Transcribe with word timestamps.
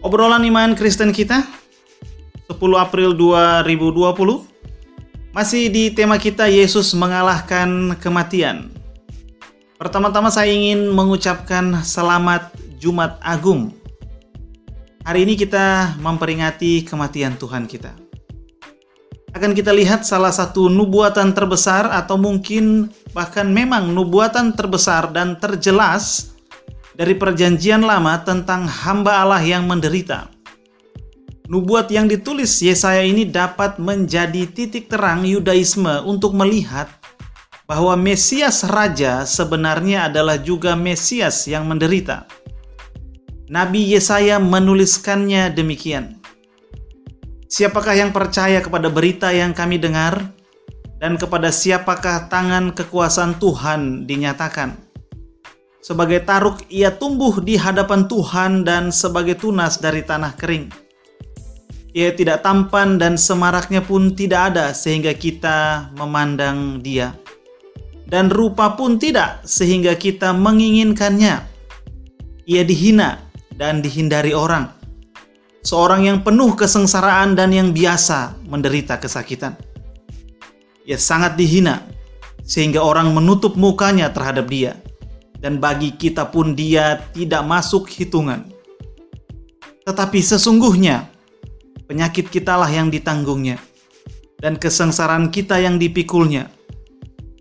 Obrolan 0.00 0.40
iman 0.48 0.72
Kristen 0.72 1.12
kita 1.12 1.44
10 2.48 2.56
April 2.56 3.12
2020 3.12 4.00
masih 5.36 5.68
di 5.68 5.92
tema 5.92 6.16
kita 6.16 6.48
Yesus 6.48 6.96
mengalahkan 6.96 7.92
kematian. 8.00 8.72
Pertama-tama 9.76 10.32
saya 10.32 10.48
ingin 10.56 10.88
mengucapkan 10.88 11.84
selamat 11.84 12.48
Jumat 12.80 13.20
Agung. 13.20 13.76
Hari 15.04 15.28
ini 15.28 15.36
kita 15.36 15.92
memperingati 16.00 16.80
kematian 16.80 17.36
Tuhan 17.36 17.68
kita. 17.68 17.92
Akan 19.36 19.52
kita 19.52 19.68
lihat 19.68 20.08
salah 20.08 20.32
satu 20.32 20.72
nubuatan 20.72 21.36
terbesar 21.36 21.92
atau 21.92 22.16
mungkin 22.16 22.88
bahkan 23.12 23.52
memang 23.52 23.92
nubuatan 23.92 24.56
terbesar 24.56 25.12
dan 25.12 25.36
terjelas 25.36 26.32
dari 27.00 27.16
perjanjian 27.16 27.80
lama 27.80 28.20
tentang 28.20 28.68
hamba 28.68 29.24
Allah 29.24 29.40
yang 29.40 29.64
menderita. 29.64 30.28
Nubuat 31.48 31.88
yang 31.88 32.04
ditulis 32.04 32.60
Yesaya 32.60 33.00
ini 33.00 33.24
dapat 33.24 33.80
menjadi 33.80 34.44
titik 34.44 34.92
terang 34.92 35.24
Yudaisme 35.24 36.04
untuk 36.04 36.36
melihat 36.36 36.92
bahwa 37.64 37.96
Mesias 37.96 38.68
Raja 38.68 39.24
sebenarnya 39.24 40.12
adalah 40.12 40.36
juga 40.36 40.76
Mesias 40.76 41.48
yang 41.48 41.64
menderita. 41.64 42.28
Nabi 43.48 43.96
Yesaya 43.96 44.36
menuliskannya 44.36 45.56
demikian. 45.56 46.20
Siapakah 47.48 47.96
yang 47.96 48.12
percaya 48.12 48.60
kepada 48.60 48.92
berita 48.92 49.32
yang 49.32 49.56
kami 49.56 49.80
dengar, 49.80 50.36
dan 51.00 51.16
kepada 51.16 51.48
siapakah 51.48 52.28
tangan 52.28 52.76
kekuasaan 52.76 53.40
Tuhan 53.40 54.04
dinyatakan? 54.04 54.89
Sebagai 55.80 56.20
taruk 56.28 56.60
ia 56.68 56.92
tumbuh 56.92 57.40
di 57.40 57.56
hadapan 57.56 58.04
Tuhan 58.04 58.68
dan 58.68 58.92
sebagai 58.92 59.40
tunas 59.40 59.80
dari 59.80 60.04
tanah 60.04 60.36
kering. 60.36 60.68
Ia 61.96 62.12
tidak 62.12 62.44
tampan 62.44 63.00
dan 63.00 63.16
semaraknya 63.16 63.80
pun 63.80 64.12
tidak 64.12 64.52
ada 64.52 64.76
sehingga 64.76 65.16
kita 65.16 65.88
memandang 65.96 66.84
dia. 66.84 67.16
Dan 68.04 68.28
rupa 68.28 68.76
pun 68.76 69.00
tidak 69.00 69.40
sehingga 69.48 69.96
kita 69.96 70.36
menginginkannya. 70.36 71.48
Ia 72.44 72.62
dihina 72.62 73.16
dan 73.56 73.80
dihindari 73.80 74.36
orang. 74.36 74.68
Seorang 75.64 76.04
yang 76.04 76.18
penuh 76.20 76.52
kesengsaraan 76.60 77.32
dan 77.32 77.56
yang 77.56 77.72
biasa 77.72 78.36
menderita 78.44 79.00
kesakitan. 79.00 79.56
Ia 80.84 81.00
sangat 81.00 81.40
dihina 81.40 81.88
sehingga 82.44 82.84
orang 82.84 83.16
menutup 83.16 83.56
mukanya 83.56 84.12
terhadap 84.12 84.44
dia 84.44 84.76
dan 85.40 85.56
bagi 85.56 85.96
kita 85.96 86.28
pun 86.28 86.52
dia 86.52 87.00
tidak 87.16 87.42
masuk 87.48 87.88
hitungan. 87.88 88.44
Tetapi 89.88 90.20
sesungguhnya 90.20 91.08
penyakit 91.88 92.28
kitalah 92.28 92.68
yang 92.68 92.92
ditanggungnya 92.92 93.56
dan 94.38 94.60
kesengsaraan 94.60 95.32
kita 95.32 95.58
yang 95.58 95.80
dipikulnya. 95.80 96.52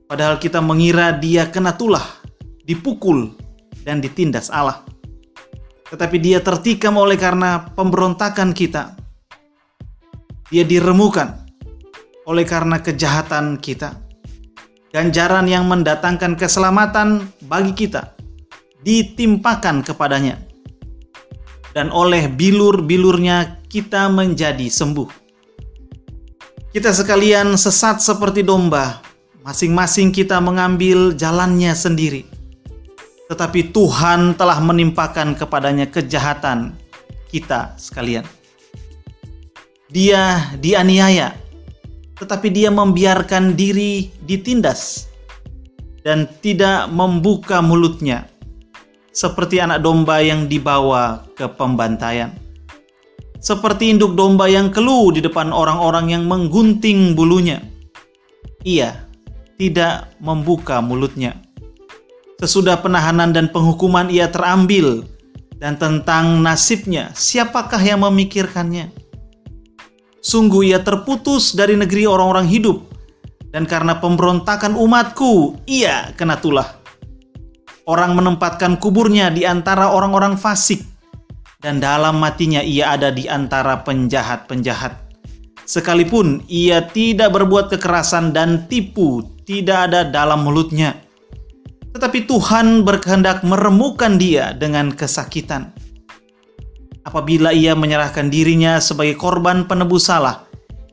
Padahal 0.09 0.41
kita 0.41 0.57
mengira 0.63 1.13
dia 1.13 1.45
kena 1.51 1.77
tulah, 1.77 2.03
dipukul, 2.65 3.35
dan 3.85 4.01
ditindas 4.01 4.49
Allah. 4.49 4.81
Tetapi 5.93 6.17
dia 6.17 6.41
tertikam 6.41 6.97
oleh 6.97 7.19
karena 7.19 7.69
pemberontakan 7.77 8.57
kita. 8.57 8.97
Dia 10.49 10.65
diremukan 10.65 11.45
oleh 12.25 12.41
karena 12.41 12.81
kejahatan 12.81 13.61
kita 13.61 14.08
ganjaran 14.89 15.45
yang 15.45 15.69
mendatangkan 15.69 16.33
keselamatan 16.33 17.29
bagi 17.45 17.73
kita 17.73 18.17
ditimpakan 18.81 19.85
kepadanya. 19.85 20.39
Dan 21.69 21.93
oleh 21.93 22.25
bilur-bilurnya 22.25 23.61
kita 23.69 24.09
menjadi 24.09 24.65
sembuh. 24.65 25.09
Kita 26.73 26.89
sekalian 26.89 27.53
sesat 27.57 28.01
seperti 28.01 28.41
domba, 28.41 29.01
masing-masing 29.45 30.09
kita 30.09 30.41
mengambil 30.41 31.13
jalannya 31.13 31.73
sendiri. 31.77 32.25
Tetapi 33.29 33.69
Tuhan 33.69 34.33
telah 34.33 34.57
menimpakan 34.57 35.37
kepadanya 35.37 35.85
kejahatan 35.85 36.73
kita 37.29 37.77
sekalian. 37.77 38.25
Dia 39.89 40.53
dianiaya, 40.57 41.33
tetapi 42.19 42.51
dia 42.51 42.67
membiarkan 42.69 43.55
diri 43.55 44.11
ditindas 44.27 45.07
dan 46.03 46.27
tidak 46.43 46.91
membuka 46.91 47.63
mulutnya, 47.63 48.27
seperti 49.15 49.63
anak 49.63 49.83
domba 49.83 50.19
yang 50.19 50.51
dibawa 50.51 51.23
ke 51.33 51.47
pembantaian. 51.47 52.35
Seperti 53.39 53.95
induk 53.95 54.19
domba 54.19 54.51
yang 54.51 54.67
keluh 54.67 55.15
di 55.15 55.23
depan 55.23 55.55
orang-orang 55.55 56.11
yang 56.11 56.27
menggunting 56.27 57.15
bulunya. 57.15 57.63
Ia 58.67 59.07
tidak 59.55 60.11
membuka 60.19 60.83
mulutnya. 60.83 61.39
Sesudah 62.39 62.79
penahanan 62.83 63.31
dan 63.31 63.47
penghukuman 63.47 64.11
ia 64.11 64.27
terambil, 64.27 65.07
dan 65.59 65.75
tentang 65.75 66.39
nasibnya, 66.39 67.11
siapakah 67.11 67.83
yang 67.83 67.99
memikirkannya? 68.07 68.95
Sungguh 70.29 70.69
ia 70.69 70.77
terputus 70.85 71.57
dari 71.57 71.73
negeri 71.73 72.05
orang-orang 72.05 72.45
hidup, 72.45 72.85
dan 73.49 73.65
karena 73.65 73.97
pemberontakan 73.97 74.77
umatku, 74.77 75.57
ia 75.65 76.13
kena 76.13 76.37
tulah. 76.37 76.77
Orang 77.89 78.13
menempatkan 78.13 78.77
kuburnya 78.77 79.33
di 79.33 79.49
antara 79.49 79.89
orang-orang 79.89 80.37
fasik, 80.37 80.85
dan 81.65 81.81
dalam 81.81 82.21
matinya 82.21 82.61
ia 82.61 82.93
ada 82.93 83.09
di 83.09 83.25
antara 83.25 83.81
penjahat-penjahat. 83.81 85.17
Sekalipun 85.65 86.45
ia 86.45 86.85
tidak 86.85 87.33
berbuat 87.33 87.73
kekerasan 87.73 88.29
dan 88.29 88.69
tipu, 88.69 89.25
tidak 89.49 89.89
ada 89.89 90.05
dalam 90.05 90.45
mulutnya. 90.45 90.93
Tetapi 91.89 92.29
Tuhan 92.29 92.85
berkehendak 92.85 93.41
meremukan 93.41 94.21
dia 94.21 94.53
dengan 94.53 94.93
kesakitan 94.93 95.73
Apabila 97.07 97.55
ia 97.55 97.73
menyerahkan 97.73 98.27
dirinya 98.27 98.77
sebagai 98.83 99.15
korban 99.15 99.65
penebus 99.65 100.11
salah, 100.11 100.45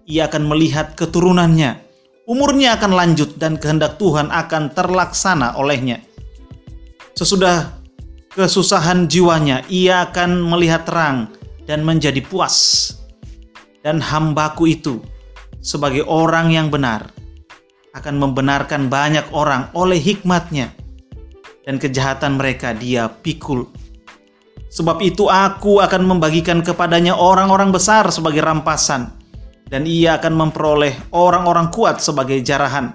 ia 0.06 0.30
akan 0.30 0.46
melihat 0.46 0.94
keturunannya. 0.94 1.82
Umurnya 2.26 2.78
akan 2.78 2.92
lanjut 2.94 3.38
dan 3.38 3.58
kehendak 3.58 3.98
Tuhan 3.98 4.30
akan 4.30 4.74
terlaksana 4.74 5.58
olehnya. 5.58 6.02
Sesudah 7.14 7.78
kesusahan 8.34 9.06
jiwanya, 9.06 9.62
ia 9.70 10.10
akan 10.10 10.46
melihat 10.46 10.86
terang 10.86 11.30
dan 11.66 11.82
menjadi 11.82 12.22
puas. 12.22 12.90
Dan 13.82 14.02
hambaku 14.02 14.74
itu, 14.74 14.98
sebagai 15.62 16.02
orang 16.06 16.50
yang 16.50 16.70
benar, 16.70 17.10
akan 17.94 18.18
membenarkan 18.18 18.90
banyak 18.90 19.26
orang 19.30 19.70
oleh 19.72 19.96
hikmatnya, 19.96 20.74
dan 21.62 21.78
kejahatan 21.78 22.38
mereka 22.38 22.74
dia 22.74 23.06
pikul 23.08 23.70
Sebab 24.76 25.00
itu 25.00 25.24
aku 25.32 25.80
akan 25.80 26.04
membagikan 26.04 26.60
kepadanya 26.60 27.16
orang-orang 27.16 27.72
besar 27.72 28.12
sebagai 28.12 28.44
rampasan, 28.44 29.08
dan 29.72 29.88
ia 29.88 30.20
akan 30.20 30.36
memperoleh 30.36 31.16
orang-orang 31.16 31.72
kuat 31.72 32.04
sebagai 32.04 32.44
jarahan, 32.44 32.92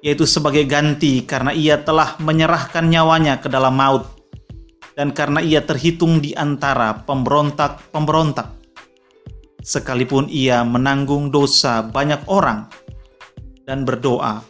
yaitu 0.00 0.24
sebagai 0.24 0.64
ganti 0.64 1.20
karena 1.28 1.52
ia 1.52 1.76
telah 1.76 2.16
menyerahkan 2.24 2.88
nyawanya 2.88 3.36
ke 3.36 3.52
dalam 3.52 3.76
maut, 3.76 4.08
dan 4.96 5.12
karena 5.12 5.44
ia 5.44 5.60
terhitung 5.60 6.24
di 6.24 6.32
antara 6.32 7.04
pemberontak-pemberontak. 7.04 8.48
Sekalipun 9.60 10.32
ia 10.32 10.64
menanggung 10.64 11.28
dosa 11.28 11.84
banyak 11.84 12.24
orang 12.32 12.64
dan 13.68 13.84
berdoa 13.84 14.40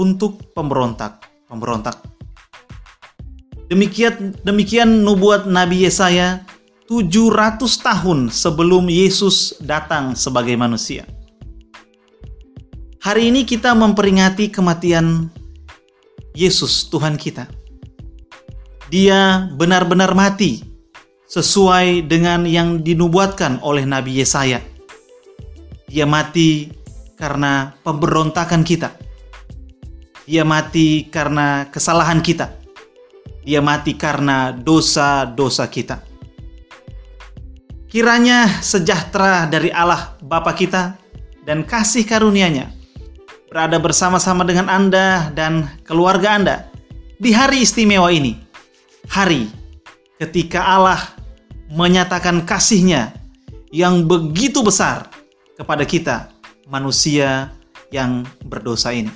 untuk 0.00 0.40
pemberontak-pemberontak. 0.56 2.09
Demikian 3.70 4.34
demikian 4.42 5.06
nubuat 5.06 5.46
Nabi 5.46 5.86
Yesaya 5.86 6.42
700 6.90 7.62
tahun 7.78 8.26
sebelum 8.26 8.90
Yesus 8.90 9.62
datang 9.62 10.18
sebagai 10.18 10.58
manusia. 10.58 11.06
Hari 12.98 13.30
ini 13.30 13.46
kita 13.46 13.70
memperingati 13.78 14.50
kematian 14.50 15.30
Yesus 16.34 16.90
Tuhan 16.90 17.14
kita. 17.14 17.46
Dia 18.90 19.46
benar-benar 19.54 20.18
mati 20.18 20.66
sesuai 21.30 22.10
dengan 22.10 22.50
yang 22.50 22.82
dinubuatkan 22.82 23.62
oleh 23.62 23.86
Nabi 23.86 24.18
Yesaya. 24.18 24.58
Dia 25.86 26.10
mati 26.10 26.74
karena 27.14 27.70
pemberontakan 27.86 28.66
kita. 28.66 28.98
Dia 30.26 30.42
mati 30.42 31.06
karena 31.06 31.70
kesalahan 31.70 32.18
kita 32.18 32.59
dia 33.44 33.64
mati 33.64 33.96
karena 33.96 34.52
dosa-dosa 34.52 35.66
kita. 35.66 36.04
Kiranya 37.90 38.62
sejahtera 38.62 39.50
dari 39.50 39.74
Allah 39.74 40.14
Bapa 40.22 40.54
kita 40.54 40.94
dan 41.42 41.66
kasih 41.66 42.06
karunia-Nya 42.06 42.70
berada 43.50 43.82
bersama-sama 43.82 44.46
dengan 44.46 44.70
Anda 44.70 45.34
dan 45.34 45.66
keluarga 45.82 46.38
Anda 46.38 46.56
di 47.18 47.34
hari 47.34 47.66
istimewa 47.66 48.14
ini. 48.14 48.38
Hari 49.10 49.50
ketika 50.22 50.62
Allah 50.62 51.02
menyatakan 51.66 52.46
kasihnya 52.46 53.10
yang 53.74 54.06
begitu 54.06 54.62
besar 54.62 55.10
kepada 55.58 55.82
kita, 55.82 56.30
manusia 56.70 57.50
yang 57.90 58.22
berdosa 58.46 58.94
ini. 58.94 59.10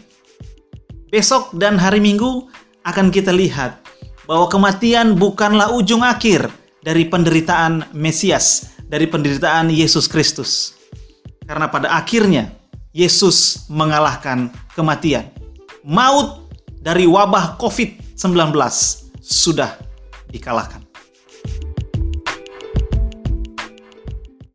Besok 1.15 1.55
dan 1.55 1.79
hari 1.79 2.03
Minggu 2.03 2.51
akan 2.83 3.15
kita 3.15 3.31
lihat 3.31 3.84
bahwa 4.29 4.47
kematian 4.53 5.17
bukanlah 5.17 5.73
ujung 5.73 6.05
akhir 6.05 6.49
dari 6.85 7.09
penderitaan 7.09 7.97
Mesias, 7.97 8.77
dari 8.85 9.09
penderitaan 9.09 9.73
Yesus 9.73 10.05
Kristus. 10.05 10.77
Karena 11.45 11.69
pada 11.69 11.97
akhirnya 11.97 12.53
Yesus 12.93 13.69
mengalahkan 13.73 14.53
kematian. 14.77 15.29
Maut 15.85 16.49
dari 16.81 17.09
wabah 17.09 17.57
COVID-19 17.57 18.53
sudah 19.25 19.77
dikalahkan. 20.29 20.84